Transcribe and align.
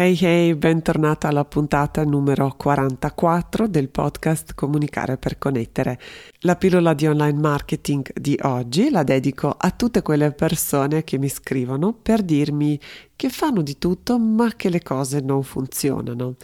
Hey 0.00 0.16
hey, 0.20 0.54
bentornata 0.54 1.26
alla 1.26 1.44
puntata 1.44 2.04
numero 2.04 2.54
44 2.56 3.66
del 3.66 3.88
podcast 3.88 4.54
Comunicare 4.54 5.16
per 5.16 5.38
connettere. 5.38 5.98
La 6.42 6.54
pillola 6.54 6.94
di 6.94 7.08
online 7.08 7.40
marketing 7.40 8.08
di 8.16 8.38
oggi 8.42 8.90
la 8.90 9.02
dedico 9.02 9.48
a 9.48 9.72
tutte 9.72 10.02
quelle 10.02 10.30
persone 10.30 11.02
che 11.02 11.18
mi 11.18 11.28
scrivono 11.28 11.92
per 11.92 12.22
dirmi 12.22 12.78
che 13.16 13.28
fanno 13.28 13.62
di 13.62 13.76
tutto 13.78 14.16
ma 14.20 14.54
che 14.54 14.68
le 14.68 14.80
cose 14.80 15.18
non 15.18 15.42
funzionano. 15.42 16.36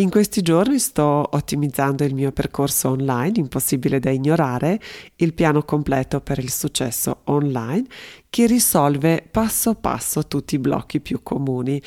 In 0.00 0.10
questi 0.10 0.42
giorni 0.42 0.80
sto 0.80 1.28
ottimizzando 1.30 2.02
il 2.02 2.14
mio 2.14 2.32
percorso 2.32 2.90
online, 2.90 3.38
impossibile 3.38 4.00
da 4.00 4.10
ignorare, 4.10 4.80
il 5.16 5.34
piano 5.34 5.62
completo 5.62 6.20
per 6.20 6.40
il 6.40 6.50
successo 6.50 7.20
online 7.24 7.86
che 8.28 8.46
risolve 8.46 9.26
passo 9.30 9.74
passo 9.74 10.26
tutti 10.26 10.56
i 10.56 10.58
blocchi 10.58 11.00
più 11.00 11.22
comuni 11.22 11.80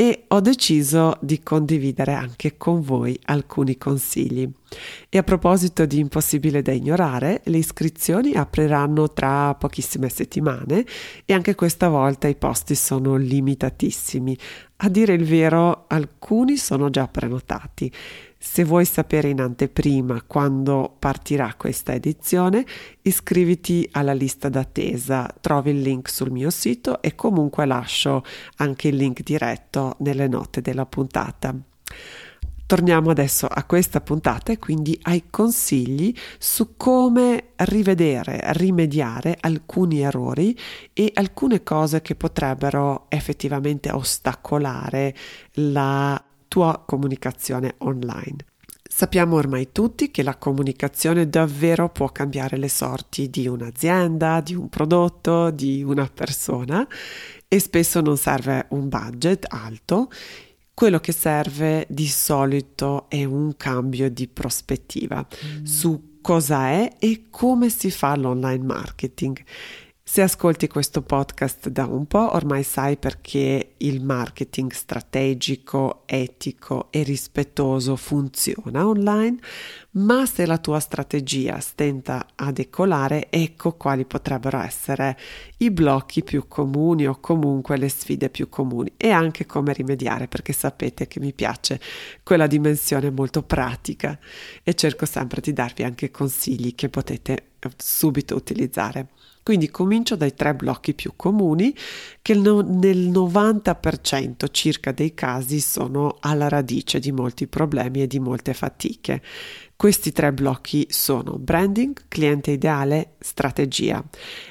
e 0.00 0.24
ho 0.28 0.40
deciso 0.40 1.18
di 1.20 1.42
condividere 1.42 2.14
anche 2.14 2.56
con 2.56 2.80
voi 2.80 3.20
alcuni 3.24 3.76
consigli. 3.76 4.50
E 5.10 5.18
a 5.18 5.22
proposito 5.22 5.84
di 5.84 5.98
impossibile 5.98 6.62
da 6.62 6.72
ignorare, 6.72 7.42
le 7.44 7.58
iscrizioni 7.58 8.32
apriranno 8.32 9.12
tra 9.12 9.54
pochissime 9.56 10.08
settimane 10.08 10.86
e 11.26 11.34
anche 11.34 11.54
questa 11.54 11.88
volta 11.88 12.28
i 12.28 12.34
posti 12.34 12.74
sono 12.74 13.16
limitatissimi. 13.16 14.38
A 14.76 14.88
dire 14.88 15.12
il 15.12 15.26
vero, 15.26 15.84
alcuni 15.88 16.56
sono 16.56 16.88
già 16.88 17.06
prenotati. 17.06 17.92
Se 18.42 18.64
vuoi 18.64 18.86
sapere 18.86 19.28
in 19.28 19.38
anteprima 19.38 20.22
quando 20.26 20.96
partirà 20.98 21.52
questa 21.58 21.92
edizione, 21.92 22.64
iscriviti 23.02 23.86
alla 23.92 24.14
lista 24.14 24.48
d'attesa, 24.48 25.28
trovi 25.42 25.72
il 25.72 25.82
link 25.82 26.08
sul 26.08 26.30
mio 26.30 26.48
sito 26.48 27.02
e 27.02 27.14
comunque 27.14 27.66
lascio 27.66 28.24
anche 28.56 28.88
il 28.88 28.96
link 28.96 29.22
diretto 29.22 29.96
nelle 29.98 30.26
note 30.26 30.62
della 30.62 30.86
puntata. 30.86 31.54
Torniamo 32.64 33.10
adesso 33.10 33.46
a 33.46 33.64
questa 33.64 34.00
puntata 34.00 34.52
e 34.52 34.58
quindi 34.58 34.98
ai 35.02 35.24
consigli 35.28 36.14
su 36.38 36.76
come 36.78 37.48
rivedere, 37.56 38.40
rimediare 38.54 39.36
alcuni 39.38 40.00
errori 40.00 40.56
e 40.94 41.10
alcune 41.12 41.62
cose 41.62 42.00
che 42.00 42.14
potrebbero 42.14 43.04
effettivamente 43.10 43.90
ostacolare 43.90 45.14
la 45.54 46.24
tua 46.50 46.82
comunicazione 46.84 47.76
online. 47.78 48.38
Sappiamo 48.82 49.36
ormai 49.36 49.70
tutti 49.70 50.10
che 50.10 50.24
la 50.24 50.36
comunicazione 50.36 51.28
davvero 51.28 51.90
può 51.90 52.10
cambiare 52.10 52.56
le 52.56 52.68
sorti 52.68 53.30
di 53.30 53.46
un'azienda, 53.46 54.40
di 54.40 54.56
un 54.56 54.68
prodotto, 54.68 55.50
di 55.50 55.84
una 55.84 56.10
persona 56.12 56.84
e 57.46 57.60
spesso 57.60 58.00
non 58.00 58.16
serve 58.16 58.66
un 58.70 58.88
budget 58.88 59.46
alto. 59.48 60.10
Quello 60.74 60.98
che 60.98 61.12
serve 61.12 61.86
di 61.88 62.08
solito 62.08 63.08
è 63.08 63.22
un 63.22 63.56
cambio 63.56 64.10
di 64.10 64.26
prospettiva 64.26 65.24
mm. 65.24 65.64
su 65.64 66.18
cosa 66.20 66.70
è 66.70 66.96
e 66.98 67.26
come 67.30 67.68
si 67.68 67.92
fa 67.92 68.16
l'online 68.16 68.64
marketing. 68.64 69.40
Se 70.02 70.22
ascolti 70.22 70.66
questo 70.66 71.02
podcast 71.02 71.68
da 71.68 71.86
un 71.86 72.06
po', 72.06 72.34
ormai 72.34 72.64
sai 72.64 72.96
perché 72.96 73.74
il 73.76 74.02
marketing 74.02 74.72
strategico, 74.72 76.02
etico 76.06 76.88
e 76.90 77.04
rispettoso 77.04 77.94
funziona 77.94 78.86
online, 78.88 79.38
ma 79.92 80.24
se 80.24 80.46
la 80.46 80.58
tua 80.58 80.78
strategia 80.78 81.58
stenta 81.58 82.28
a 82.36 82.52
decolare, 82.52 83.28
ecco 83.28 83.72
quali 83.72 84.04
potrebbero 84.04 84.60
essere 84.60 85.18
i 85.58 85.70
blocchi 85.70 86.22
più 86.22 86.46
comuni 86.46 87.06
o 87.06 87.18
comunque 87.18 87.76
le 87.76 87.88
sfide 87.88 88.30
più 88.30 88.48
comuni 88.48 88.92
e 88.96 89.10
anche 89.10 89.46
come 89.46 89.72
rimediare, 89.72 90.28
perché 90.28 90.52
sapete 90.52 91.08
che 91.08 91.18
mi 91.18 91.32
piace 91.32 91.80
quella 92.22 92.46
dimensione 92.46 93.10
molto 93.10 93.42
pratica 93.42 94.16
e 94.62 94.74
cerco 94.74 95.06
sempre 95.06 95.40
di 95.40 95.52
darvi 95.52 95.82
anche 95.82 96.10
consigli 96.12 96.74
che 96.76 96.88
potete 96.88 97.46
subito 97.76 98.36
utilizzare. 98.36 99.08
Quindi 99.42 99.70
comincio 99.70 100.16
dai 100.16 100.34
tre 100.34 100.54
blocchi 100.54 100.94
più 100.94 101.14
comuni 101.16 101.74
che 102.22 102.34
nel 102.34 103.10
90% 103.10 104.46
circa 104.50 104.92
dei 104.92 105.14
casi 105.14 105.60
sono 105.60 106.18
alla 106.20 106.48
radice 106.48 107.00
di 107.00 107.10
molti 107.10 107.48
problemi 107.48 108.02
e 108.02 108.06
di 108.06 108.20
molte 108.20 108.54
fatiche. 108.54 109.22
Questi 109.80 110.12
tre 110.12 110.30
blocchi 110.34 110.88
sono 110.90 111.38
branding, 111.38 112.02
cliente 112.06 112.50
ideale, 112.50 113.14
strategia. 113.18 114.04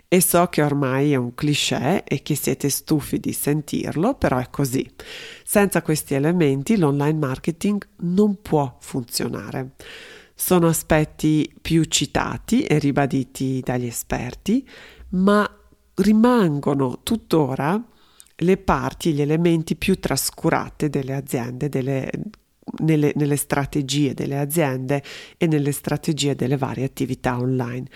E 0.07 0.21
so 0.21 0.47
che 0.47 0.63
ormai 0.63 1.11
è 1.11 1.17
un 1.17 1.35
cliché 1.35 2.03
e 2.03 2.23
che 2.23 2.33
siete 2.33 2.67
stufi 2.69 3.19
di 3.19 3.31
sentirlo, 3.31 4.15
però 4.15 4.39
è 4.39 4.49
così. 4.49 4.89
Senza 5.43 5.83
questi 5.83 6.15
elementi 6.15 6.77
l'online 6.77 7.19
marketing 7.19 7.87
non 7.97 8.41
può 8.41 8.75
funzionare. 8.81 9.73
Sono 10.33 10.67
aspetti 10.67 11.53
più 11.61 11.83
citati 11.83 12.63
e 12.63 12.79
ribaditi 12.79 13.61
dagli 13.63 13.85
esperti, 13.85 14.67
ma 15.09 15.47
rimangono 15.93 17.01
tuttora 17.03 17.79
le 18.35 18.57
parti, 18.57 19.13
gli 19.13 19.21
elementi 19.21 19.75
più 19.75 19.99
trascurate 19.99 20.89
delle 20.89 21.13
aziende, 21.13 21.69
delle 21.69 22.09
nelle, 22.79 23.11
nelle, 23.15 23.35
strategie 23.35 24.13
delle 24.13 24.37
aziende 24.37 25.03
e 25.37 25.47
nelle 25.47 25.71
strategie 25.71 26.35
delle 26.35 26.57
varie 26.57 26.85
attività 26.85 27.37
online. 27.37 27.87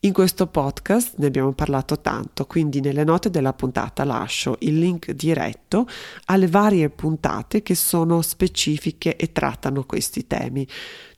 In 0.00 0.12
questo 0.12 0.46
podcast 0.46 1.14
ne 1.16 1.26
abbiamo 1.26 1.52
parlato 1.52 2.00
tanto, 2.00 2.46
quindi 2.46 2.80
nelle 2.80 3.04
note 3.04 3.30
della 3.30 3.52
puntata 3.52 4.04
lascio 4.04 4.56
il 4.60 4.78
link 4.78 5.12
diretto 5.12 5.86
alle 6.26 6.46
varie 6.46 6.90
puntate 6.90 7.62
che 7.62 7.74
sono 7.74 8.22
specifiche 8.22 9.16
e 9.16 9.32
trattano 9.32 9.84
questi 9.84 10.26
temi. 10.26 10.66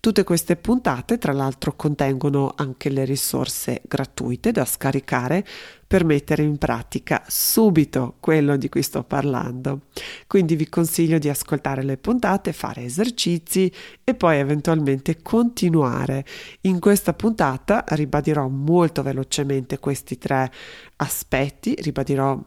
Tutte 0.01 0.25
queste 0.25 0.57
puntate, 0.57 1.19
tra 1.19 1.33
l'altro, 1.33 1.77
contengono 1.77 2.55
anche 2.57 2.89
le 2.89 3.05
risorse 3.05 3.83
gratuite 3.87 4.51
da 4.51 4.65
scaricare 4.65 5.45
per 5.91 6.05
mettere 6.05 6.45
in 6.45 6.57
pratica 6.57 7.25
subito 7.27 8.15
quello 8.21 8.57
di 8.57 8.69
cui 8.69 8.81
sto 8.81 9.03
parlando. 9.03 9.87
Quindi 10.29 10.55
vi 10.55 10.69
consiglio 10.69 11.19
di 11.19 11.29
ascoltare 11.29 11.83
le 11.83 11.97
puntate, 11.97 12.53
fare 12.53 12.85
esercizi 12.85 13.73
e 14.05 14.15
poi 14.15 14.39
eventualmente 14.39 15.21
continuare. 15.21 16.25
In 16.61 16.79
questa 16.79 17.13
puntata 17.13 17.83
ribadirò 17.89 18.47
molto 18.47 19.03
velocemente 19.03 19.81
questi 19.81 20.17
tre 20.17 20.53
aspetti, 20.95 21.75
ribadirò 21.77 22.41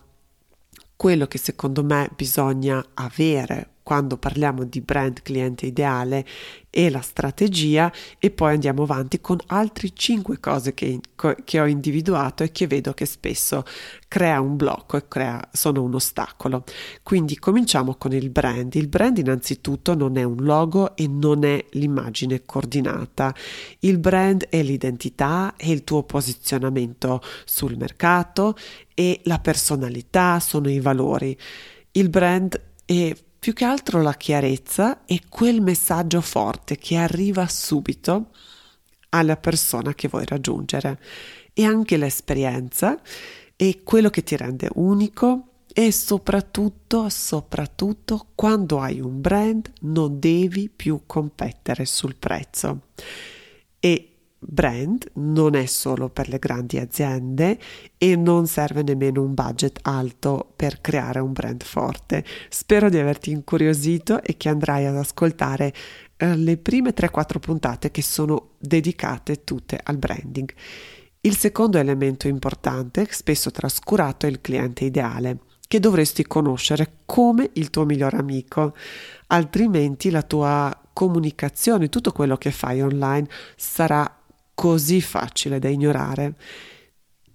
quello 0.95 1.25
che 1.27 1.37
secondo 1.37 1.83
me 1.83 2.09
bisogna 2.15 2.81
avere 2.93 3.72
quando 3.83 4.17
parliamo 4.17 4.63
di 4.63 4.81
brand 4.81 5.21
cliente 5.21 5.65
ideale 5.65 6.25
e 6.69 6.89
la 6.89 7.01
strategia 7.01 7.91
e 8.17 8.31
poi 8.31 8.53
andiamo 8.53 8.81
avanti 8.81 9.21
con 9.21 9.37
altre 9.47 9.89
5 9.93 10.39
cose 10.39 10.73
che, 10.73 10.99
che, 11.43 11.59
ho 11.59 11.67
individuato 11.67 12.41
e 12.41 12.51
che 12.51 12.65
vedo 12.65 12.93
che 12.93 13.05
spesso 13.05 13.63
crea 14.07 14.41
un 14.41 14.55
blocco 14.55 14.97
e 14.97 15.07
crea, 15.07 15.49
sono 15.51 15.83
un 15.83 15.93
ostacolo. 15.93 16.63
Quindi 17.03 17.37
cominciamo 17.37 17.95
con 17.95 18.13
il 18.13 18.31
brand. 18.31 18.73
Il 18.73 18.87
brand 18.87 19.17
innanzitutto 19.19 19.93
non 19.93 20.17
è 20.17 20.23
un 20.23 20.37
logo 20.37 20.95
e 20.95 21.07
non 21.07 21.43
è 21.43 21.63
l'immagine 21.71 22.41
coordinata. 22.43 23.35
Il 23.79 23.99
brand 23.99 24.47
è 24.49 24.63
l'identità, 24.63 25.53
è 25.55 25.67
il 25.67 25.83
tuo 25.83 26.01
posizionamento 26.03 27.21
sul 27.45 27.77
mercato 27.77 28.55
e 28.95 29.19
la 29.25 29.37
personalità, 29.37 30.39
sono 30.39 30.71
i 30.71 30.79
valori. 30.79 31.37
Il 31.91 32.09
brand 32.09 32.59
è 32.85 33.15
più 33.43 33.51
che 33.51 33.65
altro 33.65 34.01
la 34.01 34.13
chiarezza 34.13 35.03
e 35.03 35.23
quel 35.27 35.59
messaggio 35.59 36.21
forte 36.21 36.77
che 36.77 36.95
arriva 36.95 37.45
subito 37.49 38.29
alla 39.09 39.35
persona 39.35 39.93
che 39.93 40.07
vuoi 40.07 40.23
raggiungere. 40.23 40.97
E 41.51 41.65
anche 41.65 41.97
l'esperienza 41.97 42.97
e 43.57 43.81
quello 43.83 44.09
che 44.09 44.23
ti 44.23 44.37
rende 44.37 44.69
unico 44.75 45.65
e 45.73 45.91
soprattutto, 45.91 47.09
soprattutto 47.09 48.27
quando 48.33 48.79
hai 48.79 49.01
un 49.01 49.19
brand 49.19 49.69
non 49.81 50.21
devi 50.21 50.69
più 50.69 51.01
competere 51.05 51.83
sul 51.83 52.15
prezzo. 52.15 52.91
E 53.77 54.12
brand 54.47 55.09
non 55.13 55.55
è 55.55 55.65
solo 55.65 56.09
per 56.09 56.29
le 56.29 56.39
grandi 56.39 56.77
aziende 56.77 57.57
e 57.97 58.15
non 58.15 58.47
serve 58.47 58.83
nemmeno 58.83 59.21
un 59.21 59.33
budget 59.33 59.79
alto 59.83 60.53
per 60.55 60.81
creare 60.81 61.19
un 61.19 61.33
brand 61.33 61.63
forte. 61.63 62.23
Spero 62.49 62.89
di 62.89 62.97
averti 62.97 63.31
incuriosito 63.31 64.21
e 64.21 64.37
che 64.37 64.49
andrai 64.49 64.85
ad 64.85 64.97
ascoltare 64.97 65.73
eh, 66.17 66.35
le 66.35 66.57
prime 66.57 66.93
3-4 66.93 67.39
puntate 67.39 67.91
che 67.91 68.01
sono 68.01 68.51
dedicate 68.57 69.43
tutte 69.43 69.79
al 69.81 69.97
branding. 69.97 70.51
Il 71.21 71.37
secondo 71.37 71.77
elemento 71.77 72.27
importante, 72.27 73.07
spesso 73.09 73.49
trascurato, 73.49 74.25
è 74.25 74.29
il 74.29 74.41
cliente 74.41 74.83
ideale, 74.83 75.37
che 75.67 75.79
dovresti 75.79 76.27
conoscere 76.27 76.97
come 77.05 77.49
il 77.53 77.69
tuo 77.69 77.85
migliore 77.85 78.17
amico, 78.17 78.75
altrimenti 79.27 80.09
la 80.09 80.21
tua 80.21 80.77
comunicazione, 80.93 81.89
tutto 81.89 82.11
quello 82.11 82.37
che 82.37 82.51
fai 82.51 82.81
online 82.81 83.27
sarà 83.55 84.22
così 84.53 85.01
facile 85.01 85.59
da 85.59 85.69
ignorare. 85.69 86.35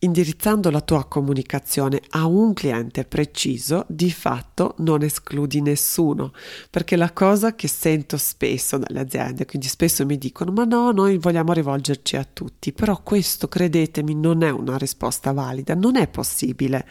Indirizzando 0.00 0.70
la 0.70 0.80
tua 0.80 1.06
comunicazione 1.06 2.00
a 2.10 2.24
un 2.26 2.52
cliente 2.52 3.04
preciso, 3.04 3.84
di 3.88 4.12
fatto 4.12 4.76
non 4.78 5.02
escludi 5.02 5.60
nessuno, 5.60 6.32
perché 6.70 6.94
la 6.94 7.12
cosa 7.12 7.56
che 7.56 7.66
sento 7.66 8.16
spesso 8.16 8.78
dalle 8.78 9.00
aziende, 9.00 9.44
quindi 9.44 9.66
spesso 9.66 10.06
mi 10.06 10.16
dicono 10.16 10.52
ma 10.52 10.62
no, 10.62 10.92
noi 10.92 11.18
vogliamo 11.18 11.52
rivolgerci 11.52 12.16
a 12.16 12.24
tutti, 12.32 12.72
però 12.72 13.02
questo, 13.02 13.48
credetemi, 13.48 14.14
non 14.14 14.44
è 14.44 14.50
una 14.50 14.78
risposta 14.78 15.32
valida, 15.32 15.74
non 15.74 15.96
è 15.96 16.06
possibile, 16.06 16.86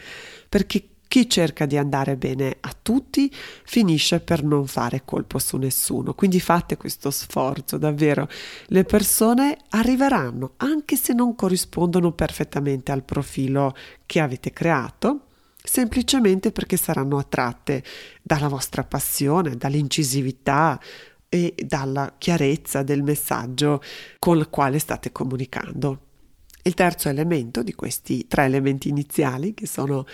perché 0.46 0.97
chi 1.08 1.28
cerca 1.28 1.66
di 1.66 1.76
andare 1.76 2.16
bene 2.16 2.58
a 2.60 2.76
tutti 2.80 3.32
finisce 3.64 4.20
per 4.20 4.44
non 4.44 4.66
fare 4.66 5.02
colpo 5.04 5.38
su 5.38 5.56
nessuno. 5.56 6.14
Quindi 6.14 6.38
fate 6.38 6.76
questo 6.76 7.10
sforzo, 7.10 7.78
davvero. 7.78 8.28
Le 8.66 8.84
persone 8.84 9.56
arriveranno, 9.70 10.52
anche 10.58 10.96
se 10.96 11.14
non 11.14 11.34
corrispondono 11.34 12.12
perfettamente 12.12 12.92
al 12.92 13.02
profilo 13.02 13.74
che 14.04 14.20
avete 14.20 14.52
creato, 14.52 15.22
semplicemente 15.62 16.52
perché 16.52 16.76
saranno 16.76 17.18
attratte 17.18 17.82
dalla 18.22 18.48
vostra 18.48 18.84
passione, 18.84 19.56
dall'incisività 19.56 20.78
e 21.28 21.54
dalla 21.62 22.14
chiarezza 22.16 22.82
del 22.82 23.02
messaggio 23.02 23.82
con 24.18 24.38
il 24.38 24.48
quale 24.50 24.78
state 24.78 25.10
comunicando. 25.10 26.02
Il 26.62 26.74
terzo 26.74 27.08
elemento 27.08 27.62
di 27.62 27.74
questi 27.74 28.26
tre 28.26 28.44
elementi 28.44 28.88
iniziali, 28.88 29.54
che 29.54 29.66
sono 29.66 30.06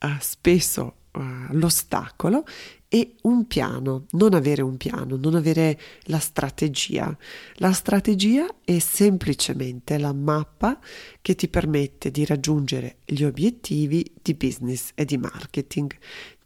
uh, 0.00 0.08
spesso 0.20 0.94
uh, 1.12 1.20
l'ostacolo, 1.50 2.44
è 2.90 3.06
un 3.22 3.46
piano, 3.46 4.06
non 4.12 4.32
avere 4.32 4.62
un 4.62 4.78
piano, 4.78 5.16
non 5.16 5.34
avere 5.34 5.78
la 6.04 6.18
strategia. 6.18 7.14
La 7.56 7.72
strategia 7.72 8.46
è 8.64 8.78
semplicemente 8.78 9.98
la 9.98 10.14
mappa 10.14 10.80
che 11.20 11.34
ti 11.34 11.48
permette 11.48 12.10
di 12.10 12.24
raggiungere 12.24 12.96
gli 13.04 13.24
obiettivi 13.24 14.10
di 14.22 14.32
business 14.34 14.92
e 14.94 15.04
di 15.04 15.18
marketing 15.18 15.94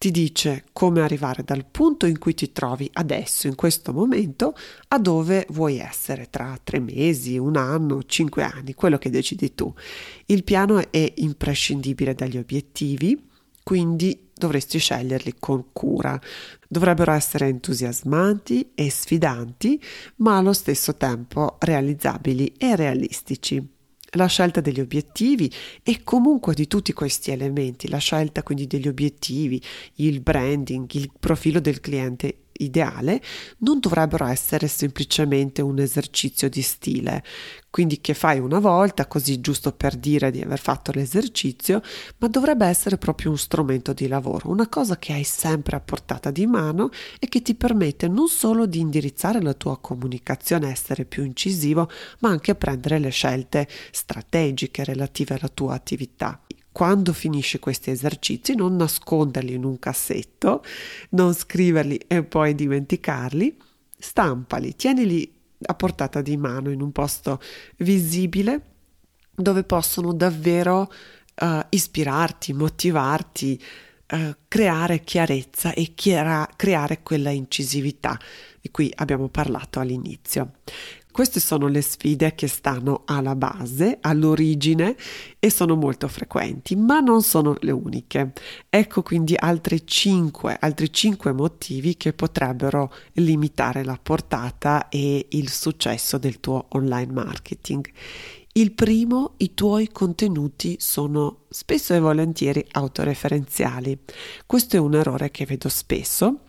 ti 0.03 0.11
dice 0.11 0.65
come 0.73 1.01
arrivare 1.01 1.45
dal 1.45 1.65
punto 1.65 2.07
in 2.07 2.19
cui 2.19 2.35
ti 2.35 2.51
trovi 2.51 2.91
adesso, 2.95 3.47
in 3.47 3.55
questo 3.55 3.93
momento, 3.93 4.53
a 4.89 4.99
dove 4.99 5.47
vuoi 5.51 5.79
essere 5.79 6.29
tra 6.29 6.59
tre 6.61 6.81
mesi, 6.81 7.39
un 7.39 7.57
anno, 7.57 8.03
cinque 8.03 8.43
anni, 8.43 8.75
quello 8.75 8.99
che 8.99 9.11
decidi 9.11 9.55
tu. 9.55 9.73
Il 10.27 10.43
piano 10.43 10.91
è 10.91 11.13
imprescindibile 11.19 12.17
dagli 12.17 12.37
obiettivi, 12.37 13.31
quindi 13.63 14.31
dovresti 14.35 14.79
sceglierli 14.79 15.35
con 15.39 15.67
cura. 15.73 16.21
Dovrebbero 16.69 17.13
essere 17.13 17.47
entusiasmanti 17.47 18.73
e 18.75 18.91
sfidanti, 18.91 19.81
ma 20.17 20.39
allo 20.39 20.53
stesso 20.53 20.97
tempo 20.97 21.57
realizzabili 21.61 22.55
e 22.59 22.77
realistici 22.77 23.81
la 24.15 24.27
scelta 24.27 24.61
degli 24.61 24.81
obiettivi 24.81 25.51
e 25.83 26.03
comunque 26.05 26.55
di 26.55 26.67
tutti 26.67 26.93
questi 26.93 27.31
elementi, 27.31 27.89
la 27.89 27.99
scelta 27.99 28.43
quindi 28.43 28.67
degli 28.67 28.89
obiettivi, 28.89 29.63
il 29.97 30.21
branding, 30.21 30.87
il 30.93 31.11
profilo 31.19 31.61
del 31.61 31.81
cliente 31.81 32.42
ideale 32.59 33.23
non 33.59 33.81
dovrebbero 33.81 34.27
essere 34.27 34.69
semplicemente 34.69 35.63
un 35.63 35.79
esercizio 35.79 36.49
di 36.49 36.63
stile, 36.63 37.23
quindi 37.71 38.01
che 38.03 38.13
fai 38.13 38.39
una 38.39 38.59
volta 38.59 39.07
così 39.07 39.41
giusto 39.41 39.73
per 39.73 39.97
dire 39.97 40.31
di 40.31 40.43
aver 40.43 40.59
fatto 40.59 40.93
l'esercizio, 40.93 41.81
ma 42.19 42.29
dovrebbe 42.29 42.67
essere 42.67 42.99
proprio 42.99 43.31
un 43.31 43.39
strumento 43.39 43.95
di 43.95 44.09
lavoro, 44.09 44.51
una 44.51 44.69
cosa 44.69 44.99
che 44.99 45.15
hai 45.15 45.25
sempre 45.25 45.77
a 45.77 45.81
portata 45.81 46.31
di 46.31 46.47
mano 46.47 46.91
e 47.19 47.29
che 47.29 47.41
ti 47.41 47.55
permette 47.55 48.09
non 48.09 48.29
solo 48.29 48.67
di 48.67 48.79
indirizzare 48.79 49.41
la 49.41 49.55
tua 49.55 49.79
comunicazione, 49.79 50.71
essere 50.71 51.07
più 51.07 51.25
incisivo, 51.25 51.91
ma 52.19 52.29
anche 52.29 52.55
prendere 52.55 52.99
le 52.99 53.11
scelte 53.11 53.67
strategiche 53.91 54.85
relative 54.85 55.35
alla 55.35 55.49
tua 55.49 55.75
attività 55.75 56.41
quando 56.73 57.13
finisci 57.13 57.59
questi 57.59 57.91
esercizi 57.91 58.55
non 58.55 58.77
nasconderli 58.77 59.53
in 59.53 59.65
un 59.65 59.79
cassetto, 59.79 60.65
non 61.11 61.35
scriverli 61.35 62.01
e 62.07 62.25
poi 62.25 62.55
dimenticarli, 62.55 63.57
stampali, 63.99 64.75
tienili 64.75 65.41
a 65.65 65.75
portata 65.75 66.23
di 66.23 66.37
mano 66.37 66.71
in 66.71 66.81
un 66.81 66.91
posto 66.91 67.41
visibile 67.77 68.71
dove 69.35 69.65
possono 69.65 70.13
davvero 70.13 70.91
uh, 71.41 71.61
ispirarti, 71.69 72.53
motivarti, 72.53 73.63
uh, 74.11 74.35
creare 74.49 75.01
chiarezza 75.01 75.73
e 75.73 75.93
chiara- 75.95 76.49
creare 76.57 77.03
quella 77.03 77.31
incisività 77.31 78.19
di 78.61 78.71
cui 78.71 78.93
abbiamo 78.97 79.29
parlato 79.29 79.81
all'inizio. 79.81 80.53
Queste 81.13 81.41
sono 81.41 81.69
le 81.69 81.83
sfide 81.83 82.35
che 82.35 82.47
stanno 82.47 83.03
alla 83.05 83.37
base, 83.37 83.99
all'origine 84.01 84.97
e 85.39 85.51
sono 85.51 85.77
molto 85.77 86.09
frequenti, 86.09 86.75
ma 86.75 87.01
non 87.01 87.23
sono 87.23 87.55
le 87.61 87.71
uniche. 87.71 88.33
Ecco 88.71 89.03
quindi 89.03 89.35
altri 89.37 89.87
5, 89.87 90.57
altri 90.59 90.91
5 90.91 91.33
motivi 91.33 91.99
che 91.99 92.15
potrebbero 92.15 92.91
limitare 93.15 93.85
la 93.85 93.99
portata 94.03 94.89
e 94.89 95.27
il 95.29 95.51
successo 95.51 96.17
del 96.17 96.41
tuo 96.41 96.65
online 96.71 97.13
marketing. 97.13 97.91
Il 98.55 98.73
primo, 98.73 99.35
i 99.39 99.53
tuoi 99.53 99.89
contenuti 99.93 100.77
sono 100.79 101.45
spesso 101.51 101.93
e 101.93 102.01
volentieri 102.01 102.67
autoreferenziali. 102.71 103.99
Questo 104.47 104.77
è 104.77 104.79
un 104.79 104.95
errore 104.95 105.31
che 105.31 105.45
vedo 105.45 105.69
spesso 105.69 106.41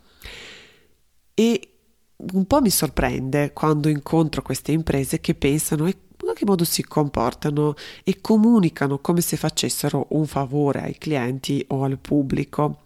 e 1.34 1.73
un 2.16 2.46
po' 2.46 2.62
mi 2.62 2.70
sorprende 2.70 3.52
quando 3.54 3.90
incontro 3.90 4.42
queste 4.42 4.72
imprese 4.72 5.20
che 5.20 5.36
pensano 5.36 5.88
e 5.88 5.98
in 6.24 6.34
che 6.34 6.46
modo 6.46 6.64
si 6.64 6.84
comportano 6.84 7.74
e 8.04 8.22
comunicano 8.22 9.00
come 9.00 9.22
se 9.22 9.38
facessero 9.38 10.08
un 10.12 10.26
favore 10.26 10.82
ai 10.82 10.98
clienti 10.98 11.64
o 11.70 11.84
al 11.84 11.98
pubblico. 12.00 12.84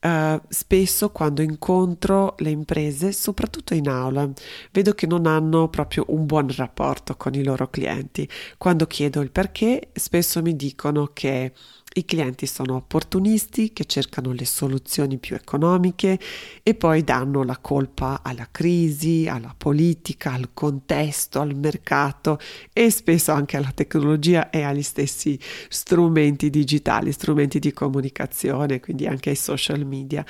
Uh, 0.00 0.40
spesso 0.48 1.10
quando 1.10 1.42
incontro 1.42 2.36
le 2.38 2.50
imprese, 2.50 3.10
soprattutto 3.10 3.74
in 3.74 3.88
aula, 3.88 4.30
vedo 4.70 4.92
che 4.92 5.08
non 5.08 5.26
hanno 5.26 5.68
proprio 5.68 6.04
un 6.08 6.24
buon 6.24 6.54
rapporto 6.54 7.16
con 7.16 7.34
i 7.34 7.42
loro 7.42 7.68
clienti. 7.68 8.28
Quando 8.58 8.86
chiedo 8.86 9.20
il 9.22 9.32
perché, 9.32 9.88
spesso 9.94 10.40
mi 10.40 10.54
dicono 10.54 11.10
che 11.12 11.52
i 11.94 12.04
clienti 12.04 12.46
sono 12.46 12.76
opportunisti 12.76 13.72
che 13.72 13.84
cercano 13.86 14.32
le 14.32 14.44
soluzioni 14.44 15.18
più 15.18 15.34
economiche 15.34 16.18
e 16.62 16.74
poi 16.74 17.02
danno 17.02 17.42
la 17.42 17.56
colpa 17.58 18.20
alla 18.22 18.48
crisi, 18.50 19.26
alla 19.26 19.54
politica, 19.56 20.32
al 20.32 20.50
contesto, 20.52 21.40
al 21.40 21.56
mercato 21.56 22.38
e 22.72 22.90
spesso 22.90 23.32
anche 23.32 23.56
alla 23.56 23.72
tecnologia 23.74 24.50
e 24.50 24.62
agli 24.62 24.82
stessi 24.82 25.38
strumenti 25.68 26.50
digitali, 26.50 27.10
strumenti 27.10 27.58
di 27.58 27.72
comunicazione, 27.72 28.80
quindi 28.80 29.06
anche 29.06 29.30
ai 29.30 29.36
social 29.36 29.84
media. 29.84 30.24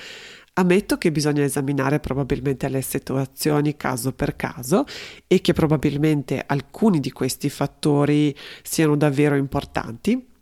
Ammetto 0.55 0.97
che 0.97 1.12
bisogna 1.12 1.45
esaminare 1.45 2.00
probabilmente 2.00 2.69
le 2.69 2.83
situazioni 2.83 3.77
caso 3.77 4.12
per 4.12 4.37
caso 4.37 4.85
e 5.27 5.41
che 5.41 5.53
probabilmente 5.53 6.43
alcuni 6.45 6.99
di 6.99 7.12
questi 7.12 7.49
fattori 7.49 8.35
siano 8.62 8.97
davvero 8.97 9.37
importanti 9.37 10.37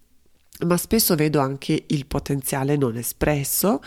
ma 0.65 0.77
spesso 0.77 1.15
vedo 1.15 1.41
anche 1.41 1.85
il 1.89 2.07
potenziale 2.07 2.77
non 2.77 2.97
espresso, 2.97 3.81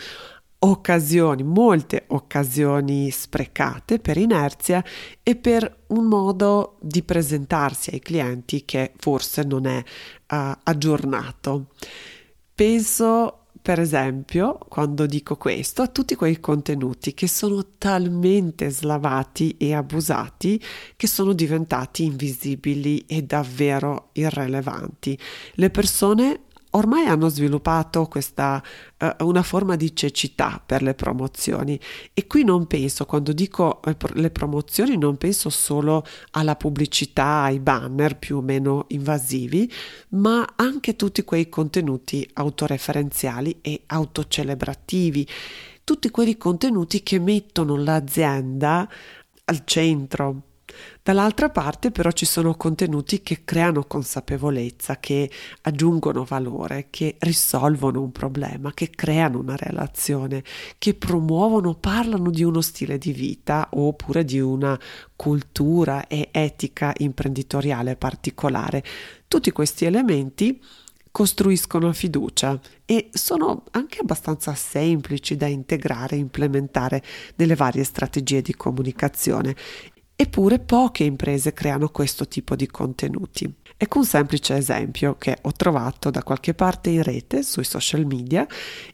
occasioni, 0.62 1.42
molte 1.42 2.04
occasioni 2.08 3.10
sprecate 3.10 3.98
per 3.98 4.16
inerzia 4.18 4.84
e 5.22 5.36
per 5.36 5.84
un 5.88 6.04
modo 6.04 6.76
di 6.80 7.02
presentarsi 7.02 7.90
ai 7.90 8.00
clienti 8.00 8.64
che 8.64 8.92
forse 8.98 9.42
non 9.42 9.66
è 9.66 9.78
uh, 9.78 10.36
aggiornato. 10.62 11.68
Penso 12.54 13.40
per 13.62 13.78
esempio, 13.78 14.58
quando 14.68 15.04
dico 15.04 15.36
questo, 15.36 15.82
a 15.82 15.86
tutti 15.86 16.14
quei 16.14 16.40
contenuti 16.40 17.12
che 17.12 17.28
sono 17.28 17.62
talmente 17.76 18.70
slavati 18.70 19.54
e 19.58 19.74
abusati 19.74 20.60
che 20.96 21.06
sono 21.06 21.34
diventati 21.34 22.04
invisibili 22.04 23.04
e 23.06 23.22
davvero 23.22 24.08
irrelevanti. 24.12 25.18
Le 25.54 25.68
persone 25.68 26.44
ormai 26.70 27.06
hanno 27.06 27.28
sviluppato 27.28 28.06
questa 28.06 28.62
uh, 28.98 29.24
una 29.26 29.42
forma 29.42 29.76
di 29.76 29.94
cecità 29.94 30.62
per 30.64 30.82
le 30.82 30.94
promozioni 30.94 31.78
e 32.12 32.26
qui 32.26 32.44
non 32.44 32.66
penso 32.66 33.06
quando 33.06 33.32
dico 33.32 33.80
eh, 33.82 33.96
le 34.14 34.30
promozioni 34.30 34.96
non 34.96 35.16
penso 35.16 35.50
solo 35.50 36.04
alla 36.32 36.56
pubblicità 36.56 37.42
ai 37.42 37.58
banner 37.58 38.16
più 38.18 38.38
o 38.38 38.40
meno 38.42 38.84
invasivi 38.88 39.70
ma 40.10 40.46
anche 40.56 40.96
tutti 40.96 41.22
quei 41.24 41.48
contenuti 41.48 42.28
autoreferenziali 42.34 43.58
e 43.60 43.82
autocelebrativi 43.86 45.26
tutti 45.82 46.10
quei 46.10 46.36
contenuti 46.36 47.02
che 47.02 47.18
mettono 47.18 47.74
l'azienda 47.74 48.88
al 49.46 49.62
centro. 49.64 50.49
Dall'altra 51.02 51.50
parte 51.50 51.90
però 51.90 52.10
ci 52.10 52.26
sono 52.26 52.54
contenuti 52.54 53.22
che 53.22 53.42
creano 53.44 53.84
consapevolezza, 53.84 54.98
che 54.98 55.30
aggiungono 55.62 56.24
valore, 56.24 56.88
che 56.90 57.16
risolvono 57.20 58.00
un 58.00 58.12
problema, 58.12 58.72
che 58.72 58.90
creano 58.90 59.38
una 59.38 59.56
relazione, 59.56 60.44
che 60.78 60.94
promuovono, 60.94 61.74
parlano 61.74 62.30
di 62.30 62.42
uno 62.42 62.60
stile 62.60 62.98
di 62.98 63.12
vita 63.12 63.68
oppure 63.72 64.24
di 64.24 64.40
una 64.40 64.78
cultura 65.16 66.06
e 66.06 66.28
etica 66.30 66.92
imprenditoriale 66.98 67.96
particolare. 67.96 68.82
Tutti 69.26 69.50
questi 69.50 69.84
elementi 69.84 70.60
costruiscono 71.10 71.92
fiducia 71.92 72.58
e 72.84 73.08
sono 73.12 73.64
anche 73.72 73.98
abbastanza 74.00 74.54
semplici 74.54 75.36
da 75.36 75.46
integrare 75.46 76.16
e 76.16 76.20
implementare 76.20 77.02
nelle 77.36 77.56
varie 77.56 77.84
strategie 77.84 78.42
di 78.42 78.54
comunicazione 78.54 79.54
Eppure 80.20 80.58
poche 80.58 81.04
imprese 81.04 81.54
creano 81.54 81.88
questo 81.88 82.28
tipo 82.28 82.54
di 82.54 82.66
contenuti. 82.66 83.50
Ecco 83.74 84.00
un 84.00 84.04
semplice 84.04 84.54
esempio 84.54 85.16
che 85.16 85.38
ho 85.40 85.52
trovato 85.52 86.10
da 86.10 86.22
qualche 86.22 86.52
parte 86.52 86.90
in 86.90 87.02
rete 87.02 87.42
sui 87.42 87.64
social 87.64 88.04
media 88.04 88.46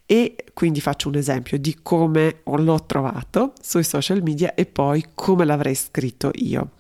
e 0.07 0.37
quindi 0.55 0.81
faccio 0.81 1.09
un 1.09 1.17
esempio 1.17 1.59
di 1.59 1.79
come 1.83 2.43
l'ho 2.45 2.85
trovato 2.87 3.55
sui 3.61 3.83
social 3.83 4.23
media 4.23 4.55
e 4.55 4.67
poi 4.67 5.05
come 5.15 5.45
l'avrei 5.45 5.75
scritto 5.75 6.31
io. 6.35 6.75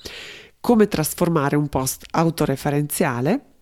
Come 0.61 0.87
trasformare 0.87 1.57
un 1.57 1.69
post 1.69 2.05
autoreferenziale 2.13 3.56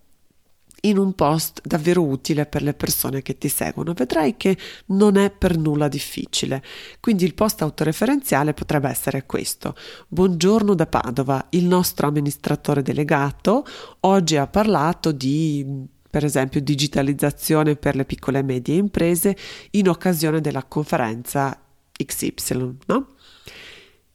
in 0.85 0.99
un 0.99 1.15
post 1.15 1.61
davvero 1.65 2.03
utile 2.03 2.47
per 2.47 2.63
le 2.63 2.75
persone 2.75 3.23
che 3.23 3.37
ti 3.39 3.49
seguono. 3.49 3.93
Vedrai 3.93 4.37
che 4.37 4.57
non 4.87 5.17
è 5.17 5.31
per 5.31 5.57
nulla 5.57 5.89
difficile. 5.89 6.63
Quindi 7.01 7.25
il 7.25 7.35
post 7.35 7.63
autoreferenziale 7.63 8.55
potrebbe 8.55 8.89
essere 8.89 9.27
questo. 9.27 9.75
Buongiorno 10.09 10.75
da 10.75 10.87
Padova, 10.87 11.47
il 11.51 11.65
nostro 11.65 12.07
amministratore 12.07 12.83
delegato 12.83 13.65
oggi 14.01 14.37
ha 14.37 14.47
parlato 14.47 15.13
di 15.13 15.93
per 16.15 16.25
esempio 16.25 16.61
digitalizzazione 16.61 17.75
per 17.75 17.97
le 17.97 18.05
piccole 18.05 18.39
e 18.39 18.43
medie 18.43 18.77
imprese 18.77 19.37
in 19.73 19.89
occasione 19.89 20.41
della 20.41 20.63
conferenza 20.63 21.59
XY, 21.91 22.77
no? 22.87 23.09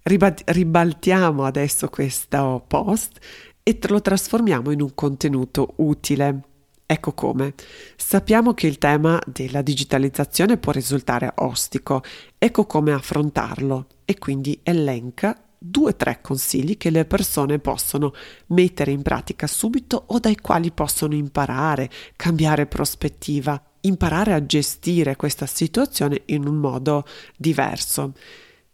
ribaltiamo 0.04 1.44
adesso 1.44 1.90
questo 1.90 2.64
post 2.68 3.20
e 3.64 3.78
lo 3.88 4.02
trasformiamo 4.02 4.72
in 4.72 4.82
un 4.82 4.96
contenuto 4.96 5.74
utile. 5.78 6.49
Ecco 6.92 7.14
come. 7.14 7.54
Sappiamo 7.96 8.56
che 8.56 8.66
il 8.66 8.80
tema 8.80 9.22
della 9.28 9.62
digitalizzazione 9.62 10.58
può 10.58 10.72
risultare 10.72 11.32
ostico, 11.36 12.02
ecco 12.36 12.66
come 12.66 12.94
affrontarlo 12.94 13.86
e 14.06 14.18
quindi 14.18 14.60
elenca 14.64 15.40
due 15.56 15.92
o 15.92 15.96
tre 15.96 16.20
consigli 16.20 16.78
che 16.78 16.90
le 16.90 17.06
persone 17.06 17.60
possono 17.60 18.12
mettere 18.48 18.90
in 18.90 19.04
pratica 19.04 19.46
subito 19.46 20.04
o 20.08 20.18
dai 20.18 20.38
quali 20.38 20.72
possono 20.72 21.14
imparare, 21.14 21.92
cambiare 22.16 22.66
prospettiva, 22.66 23.62
imparare 23.82 24.34
a 24.34 24.44
gestire 24.44 25.16
questa 25.16 25.46
situazione 25.46 26.24
in 26.26 26.48
un 26.48 26.56
modo 26.56 27.06
diverso. 27.38 28.14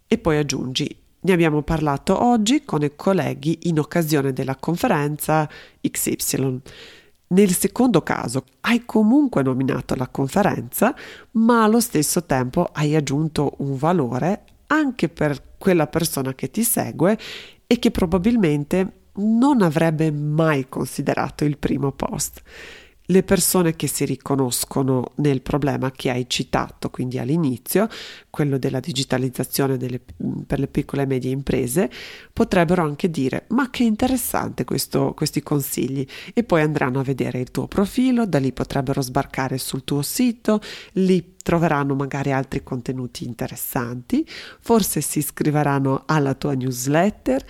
E 0.08 0.18
poi 0.20 0.38
aggiungi, 0.38 0.98
ne 1.20 1.34
abbiamo 1.34 1.64
parlato 1.64 2.24
oggi 2.24 2.64
con 2.64 2.82
i 2.82 2.96
colleghi 2.96 3.60
in 3.64 3.78
occasione 3.78 4.32
della 4.32 4.56
conferenza 4.56 5.50
XY. 5.82 6.62
Nel 7.27 7.51
secondo 7.51 8.01
caso 8.01 8.46
hai 8.62 8.86
comunque 8.86 9.41
nominato 9.41 9.96
la 9.96 10.08
conferenza, 10.08 10.94
ma 11.32 11.63
allo 11.63 11.79
stesso 11.79 12.24
tempo 12.24 12.70
hai 12.72 12.96
aggiunto 12.96 13.55
un 13.58 13.75
valore 13.77 14.44
anche 14.67 15.10
per 15.10 15.41
quella 15.58 15.88
persona 15.88 16.34
che 16.34 16.51
ti 16.51 16.63
segue 16.63 17.17
e 17.65 17.79
che 17.79 17.91
probabilmente 17.91 19.03
non 19.15 19.62
avrebbe 19.62 20.12
mai 20.12 20.67
considerato 20.70 21.46
il 21.46 21.58
primo 21.58 21.91
post 21.91 22.41
le 23.08 23.24
persone 23.24 23.76
che 23.76 23.88
si 23.88 24.06
riconoscono 24.06 25.12
nel 25.16 25.42
problema 25.42 25.92
che 25.92 26.10
hai 26.10 26.26
citato, 26.28 26.90
quindi 26.90 27.20
all'inizio, 27.20 27.88
quello 28.30 28.58
della 28.58 28.80
digitalizzazione 28.80 29.78
delle, 29.78 30.02
per 30.46 30.60
le 30.60 30.68
piccole 30.68 31.04
e 31.04 31.06
medie 31.06 31.32
imprese, 31.32 31.90
potrebbero 32.34 32.84
anche 32.84 33.10
dire 33.10 33.46
ma 33.50 33.70
che 33.70 33.84
interessante 33.84 34.64
questo, 34.64 35.14
questi 35.14 35.42
consigli. 35.44 36.06
E 36.34 36.44
poi 36.44 36.62
andranno 36.62 37.00
a 37.00 37.04
vedere 37.04 37.40
il 37.40 37.52
tuo 37.52 37.68
profilo, 37.68 38.26
da 38.26 38.40
lì 38.40 38.52
potrebbero 38.52 39.02
sbarcare 39.02 39.58
sul 39.58 39.84
tuo 39.84 40.02
sito, 40.02 40.60
lì 40.94 41.34
troveranno 41.44 41.94
magari 41.94 42.32
altri 42.32 42.64
contenuti 42.64 43.26
interessanti, 43.26 44.28
forse 44.60 45.02
si 45.02 45.20
iscriveranno 45.20 46.04
alla 46.08 46.34
tua 46.34 46.54
newsletter 46.54 47.46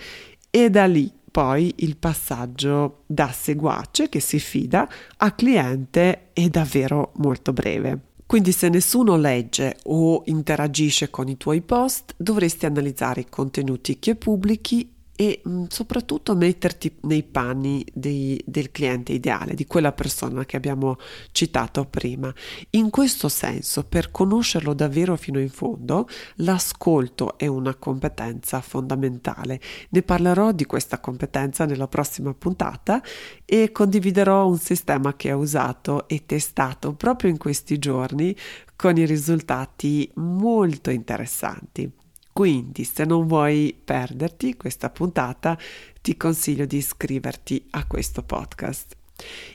e 0.50 0.70
da 0.70 0.86
lì 0.86 1.10
poi 1.36 1.70
il 1.80 1.98
passaggio 1.98 3.02
da 3.04 3.30
seguace 3.30 4.08
che 4.08 4.20
si 4.20 4.38
fida 4.38 4.88
a 5.18 5.32
cliente 5.32 6.32
è 6.32 6.48
davvero 6.48 7.12
molto 7.16 7.52
breve. 7.52 7.98
Quindi 8.24 8.52
se 8.52 8.70
nessuno 8.70 9.18
legge 9.18 9.76
o 9.82 10.22
interagisce 10.24 11.10
con 11.10 11.28
i 11.28 11.36
tuoi 11.36 11.60
post, 11.60 12.14
dovresti 12.16 12.64
analizzare 12.64 13.20
i 13.20 13.26
contenuti 13.28 13.98
che 13.98 14.14
pubblichi 14.14 14.95
e 15.16 15.40
mm, 15.48 15.64
soprattutto 15.68 16.36
metterti 16.36 16.94
nei 17.02 17.22
panni 17.22 17.84
dei, 17.92 18.40
del 18.46 18.70
cliente 18.70 19.12
ideale, 19.12 19.54
di 19.54 19.66
quella 19.66 19.92
persona 19.92 20.44
che 20.44 20.56
abbiamo 20.56 20.98
citato 21.32 21.86
prima. 21.86 22.32
In 22.70 22.90
questo 22.90 23.28
senso, 23.28 23.84
per 23.84 24.10
conoscerlo 24.10 24.74
davvero 24.74 25.16
fino 25.16 25.40
in 25.40 25.48
fondo, 25.48 26.06
l'ascolto 26.36 27.38
è 27.38 27.46
una 27.46 27.74
competenza 27.74 28.60
fondamentale. 28.60 29.60
Ne 29.88 30.02
parlerò 30.02 30.52
di 30.52 30.66
questa 30.66 31.00
competenza 31.00 31.64
nella 31.64 31.88
prossima 31.88 32.34
puntata 32.34 33.02
e 33.44 33.72
condividerò 33.72 34.46
un 34.46 34.58
sistema 34.58 35.16
che 35.16 35.32
ho 35.32 35.38
usato 35.38 36.06
e 36.08 36.24
testato 36.26 36.92
proprio 36.92 37.30
in 37.30 37.38
questi 37.38 37.78
giorni 37.78 38.36
con 38.76 38.96
i 38.98 39.06
risultati 39.06 40.10
molto 40.16 40.90
interessanti. 40.90 41.90
Quindi, 42.36 42.84
se 42.84 43.06
non 43.06 43.26
vuoi 43.26 43.74
perderti 43.82 44.56
questa 44.56 44.90
puntata, 44.90 45.56
ti 46.02 46.18
consiglio 46.18 46.66
di 46.66 46.76
iscriverti 46.76 47.68
a 47.70 47.86
questo 47.86 48.22
podcast. 48.22 48.94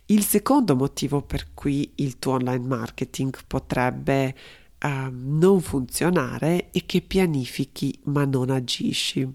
Il 0.07 0.23
secondo 0.23 0.75
motivo 0.75 1.21
per 1.21 1.53
cui 1.53 1.91
il 1.97 2.17
tuo 2.17 2.31
online 2.31 2.65
marketing 2.65 3.37
potrebbe 3.45 4.33
uh, 4.81 4.87
non 5.11 5.61
funzionare 5.61 6.71
è 6.71 6.83
che 6.87 7.01
pianifichi 7.01 7.99
ma 8.05 8.25
non 8.25 8.49
agisci. 8.49 9.31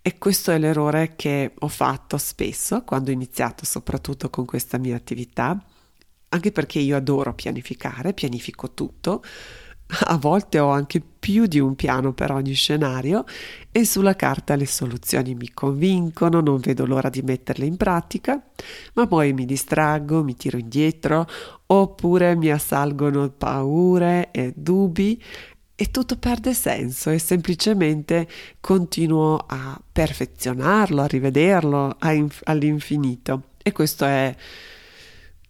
E 0.00 0.18
questo 0.18 0.52
è 0.52 0.58
l'errore 0.60 1.16
che 1.16 1.54
ho 1.58 1.68
fatto 1.68 2.16
spesso 2.16 2.84
quando 2.84 3.10
ho 3.10 3.12
iniziato 3.12 3.64
soprattutto 3.64 4.30
con 4.30 4.44
questa 4.44 4.78
mia 4.78 4.94
attività, 4.94 5.60
anche 6.28 6.52
perché 6.52 6.78
io 6.78 6.96
adoro 6.96 7.34
pianificare, 7.34 8.14
pianifico 8.14 8.70
tutto, 8.70 9.20
a 9.88 10.16
volte 10.18 10.58
ho 10.58 10.68
anche 10.68 11.00
più 11.00 11.46
di 11.46 11.58
un 11.58 11.74
piano 11.74 12.12
per 12.12 12.30
ogni 12.30 12.52
scenario 12.52 13.24
e 13.72 13.84
sulla 13.84 14.14
carta 14.16 14.54
le 14.54 14.66
soluzioni 14.66 15.34
mi 15.34 15.50
convincono, 15.52 16.40
non 16.40 16.58
vedo 16.58 16.84
l'ora 16.84 17.08
di 17.08 17.22
metterle 17.22 17.64
in 17.64 17.76
pratica, 17.76 18.42
ma 18.94 19.06
poi 19.06 19.32
mi 19.32 19.46
distraggo, 19.46 20.22
mi 20.22 20.36
tiro 20.36 20.58
indietro 20.58 21.26
oppure 21.66 22.34
mi 22.36 22.50
assalgono 22.50 23.30
paure 23.30 24.30
e 24.30 24.52
dubbi 24.54 25.22
e 25.74 25.90
tutto 25.90 26.16
perde 26.16 26.54
senso 26.54 27.10
e 27.10 27.18
semplicemente 27.18 28.28
continuo 28.60 29.36
a 29.46 29.80
perfezionarlo, 29.92 31.02
a 31.02 31.06
rivederlo 31.06 31.96
all'infinito. 31.98 33.50
E 33.62 33.72
questo 33.72 34.04
è 34.04 34.34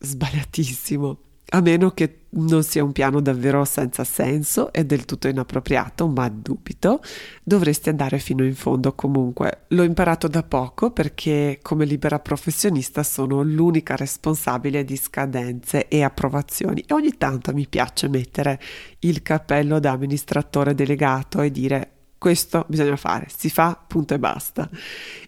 sbagliatissimo 0.00 1.18
a 1.50 1.60
meno 1.60 1.90
che 1.92 2.18
non 2.30 2.62
sia 2.62 2.84
un 2.84 2.92
piano 2.92 3.20
davvero 3.20 3.64
senza 3.64 4.04
senso 4.04 4.70
e 4.72 4.84
del 4.84 5.06
tutto 5.06 5.28
inappropriato, 5.28 6.06
ma 6.06 6.28
dubito, 6.28 7.00
dovresti 7.42 7.88
andare 7.88 8.18
fino 8.18 8.44
in 8.44 8.54
fondo 8.54 8.94
comunque. 8.94 9.64
L'ho 9.68 9.82
imparato 9.82 10.28
da 10.28 10.42
poco 10.42 10.90
perché 10.90 11.58
come 11.62 11.86
libera 11.86 12.18
professionista 12.18 13.02
sono 13.02 13.42
l'unica 13.42 13.96
responsabile 13.96 14.84
di 14.84 14.96
scadenze 14.96 15.88
e 15.88 16.02
approvazioni 16.02 16.84
e 16.86 16.92
ogni 16.92 17.16
tanto 17.16 17.54
mi 17.54 17.66
piace 17.66 18.08
mettere 18.08 18.60
il 19.00 19.22
cappello 19.22 19.78
da 19.78 19.92
amministratore 19.92 20.74
delegato 20.74 21.40
e 21.40 21.50
dire 21.50 21.92
questo 22.18 22.64
bisogna 22.68 22.96
fare, 22.96 23.28
si 23.34 23.48
fa, 23.48 23.80
punto 23.86 24.12
e 24.12 24.18
basta. 24.18 24.68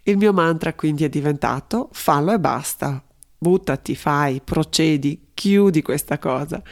Il 0.03 0.17
mio 0.17 0.33
mantra 0.33 0.75
quindi 0.75 1.05
è 1.05 1.09
diventato 1.09 1.89
fallo 1.93 2.33
e 2.33 2.41
basta, 2.41 3.03
buttati, 3.41 3.97
fai, 3.97 4.43
procedi, 4.45 5.29
chiudi 5.33 5.81
questa 5.81 6.19
cosa. 6.19 6.63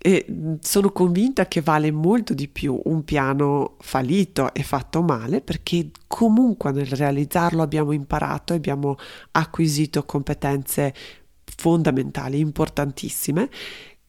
E 0.00 0.56
sono 0.60 0.92
convinta 0.92 1.46
che 1.46 1.60
vale 1.60 1.90
molto 1.90 2.32
di 2.32 2.48
più 2.48 2.80
un 2.84 3.04
piano 3.04 3.76
fallito 3.80 4.54
e 4.54 4.62
fatto 4.62 5.02
male 5.02 5.40
perché 5.40 5.90
comunque 6.06 6.70
nel 6.70 6.86
realizzarlo 6.86 7.62
abbiamo 7.62 7.92
imparato 7.92 8.52
e 8.52 8.56
abbiamo 8.56 8.96
acquisito 9.32 10.04
competenze 10.04 10.94
fondamentali, 11.44 12.38
importantissime, 12.38 13.50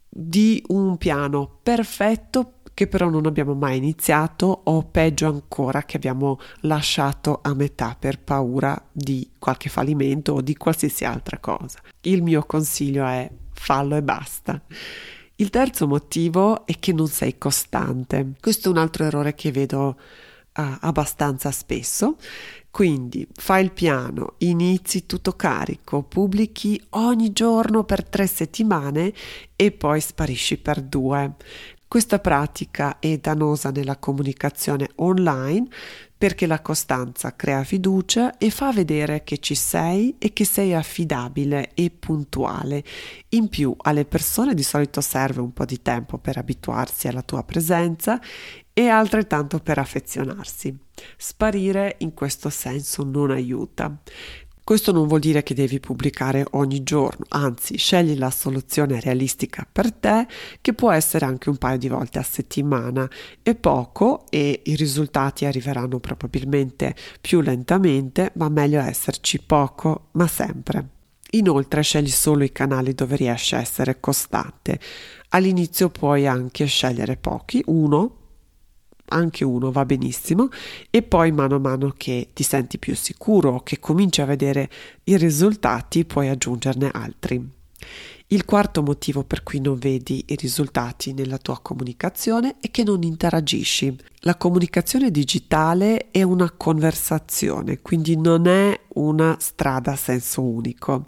di 0.08 0.64
un 0.68 0.98
piano 0.98 1.60
perfetto 1.62 2.59
che 2.80 2.88
però 2.88 3.10
non 3.10 3.26
abbiamo 3.26 3.56
mai 3.56 3.76
iniziato 3.76 4.62
o 4.64 4.84
peggio 4.84 5.28
ancora 5.28 5.84
che 5.84 5.98
abbiamo 5.98 6.40
lasciato 6.62 7.42
a 7.42 7.54
metà 7.54 7.98
per 8.00 8.22
paura 8.22 8.82
di 8.90 9.32
qualche 9.38 9.68
fallimento 9.68 10.32
o 10.32 10.42
di 10.42 10.56
qualsiasi 10.56 11.04
altra 11.04 11.40
cosa. 11.40 11.82
Il 12.04 12.24
mio 12.24 12.46
consiglio 12.46 13.06
è 13.06 13.30
fallo 13.52 13.98
e 13.98 14.02
basta. 14.02 14.62
Il 15.36 15.50
terzo 15.50 15.88
motivo 15.88 16.66
è 16.66 16.80
che 16.80 16.94
non 16.94 17.08
sei 17.08 17.38
costante. 17.38 18.36
Questo 18.40 18.70
è 18.70 18.72
un 18.72 18.78
altro 18.78 19.04
errore 19.04 19.36
che 19.36 19.52
vedo 19.52 19.98
uh, 20.56 20.78
abbastanza 20.80 21.52
spesso. 21.52 22.16
Quindi 22.72 23.28
fai 23.34 23.66
il 23.66 23.74
piano, 23.74 24.36
inizi 24.38 25.06
tutto 25.06 25.34
carico, 25.34 26.04
pubblichi 26.04 26.82
ogni 26.92 27.34
giorno 27.34 27.84
per 27.84 28.08
tre 28.08 28.26
settimane 28.26 29.12
e 29.58 29.72
poi 29.72 30.00
sparisci 30.00 30.58
per 30.60 30.82
due. 30.82 31.36
Questa 31.90 32.20
pratica 32.20 33.00
è 33.00 33.18
dannosa 33.18 33.72
nella 33.72 33.98
comunicazione 33.98 34.92
online 34.98 35.66
perché 36.16 36.46
la 36.46 36.62
costanza 36.62 37.36
crea 37.36 37.64
fiducia 37.64 38.38
e 38.38 38.52
fa 38.52 38.72
vedere 38.72 39.24
che 39.24 39.40
ci 39.40 39.56
sei 39.56 40.14
e 40.20 40.32
che 40.32 40.46
sei 40.46 40.76
affidabile 40.76 41.72
e 41.74 41.90
puntuale. 41.90 42.84
In 43.30 43.50
più 43.50 43.76
alle 43.76 44.06
persone 44.06 44.54
di 44.54 44.62
solito 44.62 45.02
serve 45.02 45.42
un 45.42 45.52
po' 45.52 45.66
di 45.66 45.82
tempo 45.82 46.20
per 46.20 46.38
abituarsi 46.38 47.08
alla 47.08 47.24
tua 47.24 47.42
presenza 47.42 48.22
e 48.72 48.88
altrettanto 48.88 49.58
per 49.58 49.80
affezionarsi. 49.80 50.78
Sparire 51.18 51.96
in 52.02 52.14
questo 52.14 52.52
senso 52.52 53.04
non 53.04 53.32
aiuta. 53.32 54.00
Questo 54.70 54.92
non 54.92 55.08
vuol 55.08 55.20
dire 55.20 55.42
che 55.42 55.56
devi 55.56 55.80
pubblicare 55.80 56.46
ogni 56.52 56.84
giorno, 56.84 57.26
anzi 57.30 57.76
scegli 57.76 58.16
la 58.16 58.30
soluzione 58.30 59.00
realistica 59.00 59.68
per 59.70 59.92
te 59.92 60.28
che 60.62 60.74
può 60.74 60.92
essere 60.92 61.26
anche 61.26 61.50
un 61.50 61.58
paio 61.58 61.80
di 61.80 61.88
volte 61.88 62.20
a 62.20 62.22
settimana. 62.22 63.10
È 63.42 63.56
poco 63.56 64.26
e 64.30 64.62
i 64.66 64.76
risultati 64.76 65.46
arriveranno 65.46 66.00
probabilmente 66.00 66.94
più 67.20 67.42
lentamente, 67.42 68.32
ma 68.36 68.48
meglio 68.50 68.80
esserci 68.80 69.42
poco, 69.42 70.10
ma 70.12 70.28
sempre. 70.28 70.88
Inoltre 71.32 71.82
scegli 71.82 72.12
solo 72.12 72.44
i 72.44 72.52
canali 72.52 72.94
dove 72.94 73.16
riesci 73.16 73.56
a 73.56 73.62
essere 73.62 74.00
costante. 74.00 74.80
All'inizio 75.30 75.90
puoi 75.90 76.28
anche 76.28 76.66
scegliere 76.66 77.18
pochi, 77.18 77.60
uno 77.66 78.19
anche 79.10 79.44
uno 79.44 79.72
va 79.72 79.86
benissimo 79.86 80.50
e 80.90 81.02
poi 81.02 81.32
mano 81.32 81.56
a 81.56 81.60
mano 81.60 81.94
che 81.96 82.30
ti 82.34 82.44
senti 82.44 82.78
più 82.78 82.96
sicuro, 82.96 83.62
che 83.64 83.80
cominci 83.80 84.22
a 84.22 84.26
vedere 84.26 84.70
i 85.04 85.18
risultati, 85.18 86.06
puoi 86.06 86.30
aggiungerne 86.30 86.90
altri. 86.94 87.58
Il 88.32 88.46
quarto 88.46 88.84
motivo 88.84 89.24
per 89.24 89.42
cui 89.42 89.60
non 89.60 89.80
vedi 89.80 90.24
i 90.28 90.36
risultati 90.36 91.14
nella 91.14 91.40
tua 91.40 91.60
comunicazione 91.60 92.58
è 92.62 92.70
che 92.70 92.84
non 92.84 93.02
interagisci. 93.02 93.98
La 94.20 94.36
comunicazione 94.36 95.10
digitale 95.10 96.12
è 96.12 96.22
una 96.22 96.52
conversazione, 96.52 97.82
quindi 97.82 98.16
non 98.18 98.46
è 98.46 98.80
una 98.96 99.36
strada 99.40 99.94
a 99.94 99.96
senso 99.96 100.44
unico. 100.44 101.06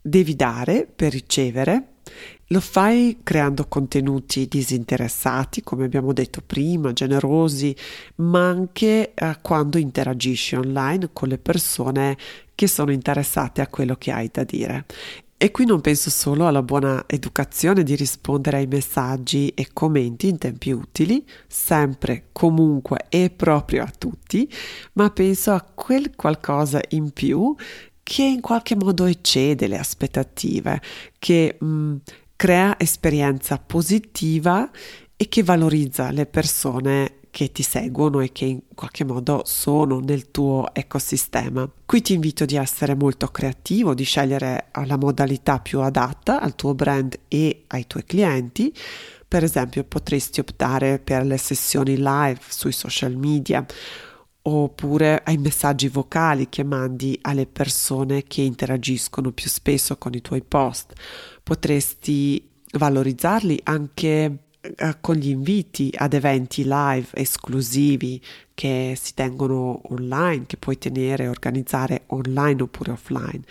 Devi 0.00 0.34
dare 0.36 0.86
per 0.86 1.12
ricevere 1.12 1.96
lo 2.48 2.60
fai 2.60 3.18
creando 3.22 3.66
contenuti 3.66 4.48
disinteressati, 4.48 5.62
come 5.62 5.84
abbiamo 5.84 6.12
detto 6.12 6.42
prima, 6.44 6.92
generosi, 6.92 7.74
ma 8.16 8.48
anche 8.48 9.12
eh, 9.14 9.38
quando 9.42 9.78
interagisci 9.78 10.56
online 10.56 11.10
con 11.12 11.28
le 11.28 11.38
persone 11.38 12.16
che 12.54 12.66
sono 12.66 12.90
interessate 12.90 13.60
a 13.60 13.68
quello 13.68 13.96
che 13.96 14.12
hai 14.12 14.30
da 14.32 14.44
dire. 14.44 14.86
E 15.40 15.52
qui 15.52 15.66
non 15.66 15.80
penso 15.80 16.10
solo 16.10 16.48
alla 16.48 16.64
buona 16.64 17.04
educazione 17.06 17.84
di 17.84 17.94
rispondere 17.94 18.56
ai 18.56 18.66
messaggi 18.66 19.50
e 19.50 19.68
commenti 19.72 20.26
in 20.26 20.36
tempi 20.36 20.72
utili, 20.72 21.24
sempre, 21.46 22.30
comunque 22.32 23.06
e 23.08 23.30
proprio 23.30 23.84
a 23.84 23.92
tutti, 23.96 24.50
ma 24.94 25.10
penso 25.10 25.52
a 25.52 25.60
quel 25.62 26.16
qualcosa 26.16 26.80
in 26.88 27.12
più 27.12 27.54
che 28.02 28.22
in 28.22 28.40
qualche 28.40 28.74
modo 28.74 29.04
eccede 29.04 29.68
le 29.68 29.78
aspettative, 29.78 30.80
che 31.20 31.56
mh, 31.60 31.66
mm, 31.66 31.96
crea 32.38 32.78
esperienza 32.78 33.58
positiva 33.58 34.70
e 35.16 35.28
che 35.28 35.42
valorizza 35.42 36.12
le 36.12 36.24
persone 36.24 37.14
che 37.32 37.50
ti 37.50 37.64
seguono 37.64 38.20
e 38.20 38.30
che 38.30 38.44
in 38.44 38.60
qualche 38.76 39.02
modo 39.02 39.42
sono 39.44 39.98
nel 39.98 40.30
tuo 40.30 40.72
ecosistema. 40.72 41.68
Qui 41.84 42.00
ti 42.00 42.12
invito 42.12 42.44
di 42.44 42.54
essere 42.54 42.94
molto 42.94 43.26
creativo, 43.26 43.92
di 43.92 44.04
scegliere 44.04 44.68
la 44.84 44.96
modalità 44.96 45.58
più 45.58 45.80
adatta 45.80 46.40
al 46.40 46.54
tuo 46.54 46.76
brand 46.76 47.18
e 47.26 47.64
ai 47.66 47.88
tuoi 47.88 48.04
clienti. 48.04 48.72
Per 49.26 49.42
esempio, 49.42 49.82
potresti 49.82 50.38
optare 50.38 51.00
per 51.00 51.26
le 51.26 51.38
sessioni 51.38 51.96
live 51.96 52.38
sui 52.46 52.72
social 52.72 53.16
media 53.16 53.66
oppure 54.56 55.22
ai 55.24 55.36
messaggi 55.36 55.88
vocali 55.88 56.48
che 56.48 56.64
mandi 56.64 57.18
alle 57.22 57.46
persone 57.46 58.24
che 58.24 58.42
interagiscono 58.42 59.32
più 59.32 59.48
spesso 59.48 59.96
con 59.96 60.14
i 60.14 60.20
tuoi 60.20 60.42
post. 60.42 60.92
Potresti 61.42 62.46
valorizzarli 62.72 63.60
anche 63.64 64.38
eh, 64.60 64.96
con 65.00 65.14
gli 65.14 65.28
inviti 65.28 65.92
ad 65.96 66.12
eventi 66.12 66.62
live 66.64 67.08
esclusivi 67.12 68.20
che 68.54 68.94
si 69.00 69.14
tengono 69.14 69.80
online, 69.90 70.46
che 70.46 70.56
puoi 70.56 70.78
tenere 70.78 71.24
e 71.24 71.28
organizzare 71.28 72.02
online 72.06 72.62
oppure 72.62 72.92
offline. 72.92 73.42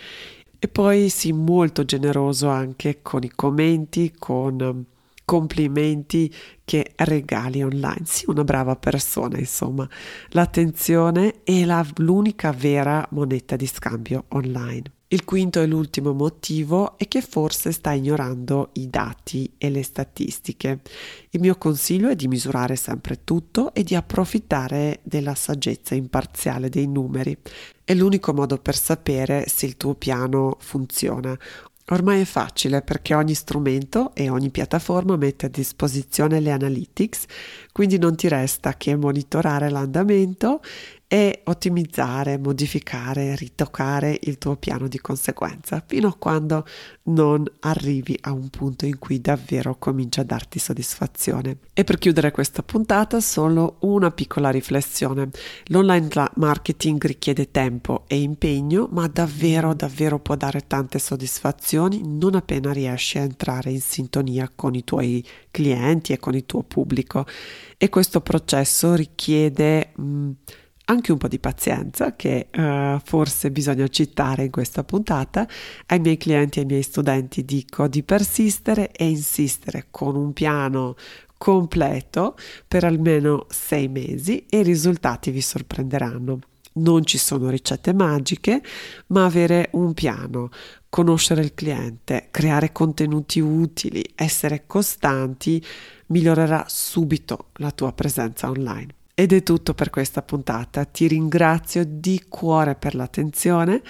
E 0.58 0.68
poi 0.68 1.08
sii 1.08 1.32
molto 1.32 1.84
generoso 1.84 2.48
anche 2.48 2.98
con 3.00 3.22
i 3.22 3.30
commenti, 3.34 4.12
con 4.18 4.84
complimenti 5.28 6.34
che 6.64 6.92
regali 6.96 7.62
online. 7.62 8.00
Sii 8.04 8.24
una 8.28 8.44
brava 8.44 8.76
persona, 8.76 9.36
insomma. 9.36 9.86
L'attenzione 10.30 11.42
è 11.44 11.66
la, 11.66 11.86
l'unica 11.96 12.50
vera 12.52 13.06
moneta 13.10 13.54
di 13.54 13.66
scambio 13.66 14.24
online. 14.28 14.92
Il 15.08 15.24
quinto 15.24 15.60
e 15.60 15.66
l'ultimo 15.66 16.14
motivo 16.14 16.96
è 16.96 17.08
che 17.08 17.20
forse 17.20 17.72
stai 17.72 17.98
ignorando 17.98 18.70
i 18.74 18.88
dati 18.88 19.50
e 19.58 19.68
le 19.68 19.82
statistiche. 19.82 20.80
Il 21.30 21.40
mio 21.40 21.56
consiglio 21.56 22.08
è 22.08 22.14
di 22.14 22.28
misurare 22.28 22.76
sempre 22.76 23.24
tutto 23.24 23.74
e 23.74 23.82
di 23.82 23.94
approfittare 23.94 25.00
della 25.02 25.34
saggezza 25.34 25.94
imparziale 25.94 26.70
dei 26.70 26.86
numeri. 26.86 27.36
È 27.84 27.94
l'unico 27.94 28.34
modo 28.34 28.58
per 28.58 28.76
sapere 28.76 29.46
se 29.48 29.64
il 29.64 29.78
tuo 29.78 29.94
piano 29.94 30.56
funziona 30.58 31.34
Ormai 31.90 32.20
è 32.20 32.24
facile 32.24 32.82
perché 32.82 33.14
ogni 33.14 33.32
strumento 33.32 34.14
e 34.14 34.28
ogni 34.28 34.50
piattaforma 34.50 35.16
mette 35.16 35.46
a 35.46 35.48
disposizione 35.48 36.38
le 36.38 36.50
analytics, 36.50 37.24
quindi 37.72 37.98
non 37.98 38.14
ti 38.14 38.28
resta 38.28 38.74
che 38.74 38.94
monitorare 38.94 39.70
l'andamento 39.70 40.60
e 41.10 41.40
ottimizzare, 41.44 42.36
modificare, 42.36 43.34
ritoccare 43.34 44.18
il 44.24 44.36
tuo 44.36 44.56
piano 44.56 44.88
di 44.88 44.98
conseguenza 44.98 45.82
fino 45.84 46.08
a 46.08 46.14
quando 46.14 46.66
non 47.04 47.44
arrivi 47.60 48.16
a 48.20 48.32
un 48.32 48.50
punto 48.50 48.84
in 48.84 48.98
cui 48.98 49.18
davvero 49.18 49.76
comincia 49.78 50.20
a 50.20 50.24
darti 50.24 50.58
soddisfazione. 50.58 51.56
E 51.72 51.82
per 51.84 51.96
chiudere 51.96 52.30
questa 52.30 52.62
puntata 52.62 53.20
solo 53.20 53.78
una 53.80 54.10
piccola 54.10 54.50
riflessione. 54.50 55.30
L'online 55.68 56.30
marketing 56.34 57.02
richiede 57.06 57.50
tempo 57.50 58.04
e 58.06 58.20
impegno, 58.20 58.86
ma 58.92 59.06
davvero 59.08 59.72
davvero 59.72 60.18
può 60.18 60.36
dare 60.36 60.66
tante 60.66 60.98
soddisfazioni 60.98 62.02
non 62.04 62.34
appena 62.34 62.70
riesci 62.70 63.16
a 63.16 63.22
entrare 63.22 63.70
in 63.70 63.80
sintonia 63.80 64.50
con 64.54 64.74
i 64.74 64.84
tuoi 64.84 65.26
clienti 65.50 66.12
e 66.12 66.18
con 66.18 66.34
il 66.34 66.44
tuo 66.44 66.62
pubblico. 66.64 67.24
E 67.78 67.88
questo 67.88 68.20
processo 68.20 68.94
richiede 68.94 69.92
mh, 69.94 70.30
anche 70.90 71.12
un 71.12 71.18
po' 71.18 71.28
di 71.28 71.38
pazienza 71.38 72.16
che 72.16 72.48
uh, 72.52 72.98
forse 73.02 73.50
bisogna 73.50 73.88
citare 73.88 74.44
in 74.44 74.50
questa 74.50 74.84
puntata. 74.84 75.46
Ai 75.86 76.00
miei 76.00 76.16
clienti 76.16 76.58
e 76.58 76.62
ai 76.62 76.68
miei 76.68 76.82
studenti 76.82 77.44
dico 77.44 77.88
di 77.88 78.02
persistere 78.02 78.90
e 78.92 79.08
insistere 79.08 79.86
con 79.90 80.16
un 80.16 80.32
piano 80.32 80.96
completo 81.36 82.36
per 82.66 82.84
almeno 82.84 83.46
sei 83.48 83.88
mesi 83.88 84.46
e 84.48 84.60
i 84.60 84.62
risultati 84.62 85.30
vi 85.30 85.40
sorprenderanno. 85.40 86.40
Non 86.70 87.04
ci 87.04 87.18
sono 87.18 87.50
ricette 87.50 87.92
magiche, 87.92 88.62
ma 89.08 89.24
avere 89.24 89.70
un 89.72 89.94
piano, 89.94 90.50
conoscere 90.88 91.42
il 91.42 91.54
cliente, 91.54 92.28
creare 92.30 92.72
contenuti 92.72 93.40
utili, 93.40 94.04
essere 94.14 94.64
costanti 94.66 95.62
migliorerà 96.06 96.64
subito 96.68 97.48
la 97.54 97.72
tua 97.72 97.92
presenza 97.92 98.48
online. 98.48 98.97
Ed 99.20 99.32
è 99.32 99.42
tutto 99.42 99.74
per 99.74 99.90
questa 99.90 100.22
puntata. 100.22 100.84
Ti 100.84 101.08
ringrazio 101.08 101.82
di 101.84 102.26
cuore 102.28 102.76
per 102.76 102.94
l'attenzione 102.94 103.82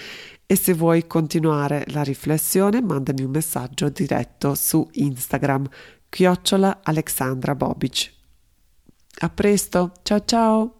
e 0.47 0.55
se 0.55 0.73
vuoi 0.73 1.05
continuare 1.05 1.83
la 1.89 2.01
riflessione 2.01 2.81
mandami 2.81 3.21
un 3.21 3.29
messaggio 3.29 3.89
diretto 3.89 4.55
su 4.55 4.89
Instagram 4.91 5.69
chiocciola 6.09 6.79
Alexandra 6.81 7.53
Bobic. 7.53 8.11
A 9.19 9.29
presto, 9.29 9.91
ciao 10.01 10.25
ciao! 10.25 10.78